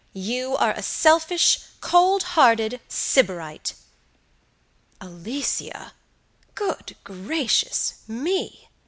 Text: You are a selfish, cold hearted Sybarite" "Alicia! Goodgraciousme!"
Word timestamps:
You 0.13 0.55
are 0.57 0.71
a 0.71 0.81
selfish, 0.81 1.59
cold 1.79 2.23
hearted 2.33 2.81
Sybarite" 2.87 3.75
"Alicia! 4.99 5.93
Goodgraciousme!" 6.55 8.67